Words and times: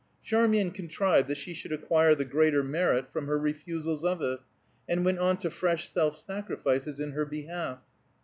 Charmian 0.23 0.71
contrived 0.71 1.27
that 1.27 1.37
she 1.37 1.53
should 1.53 1.71
acquire 1.71 2.15
the 2.15 2.25
greater 2.25 2.63
merit, 2.63 3.13
from 3.13 3.27
her 3.27 3.37
refusals 3.37 4.03
of 4.03 4.19
it, 4.23 4.39
and 4.89 5.05
went 5.05 5.19
on 5.19 5.37
to 5.37 5.51
fresh 5.51 5.89
self 5.91 6.17
sacrifices 6.17 6.99
in 6.99 7.11
her 7.11 7.23
behalf. 7.27 7.77